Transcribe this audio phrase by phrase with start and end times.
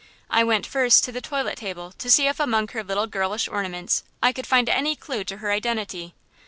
[0.31, 4.01] I went first to the toilet table to see if among her little girlish ornaments,
[4.19, 6.15] I could find any clue to her identity.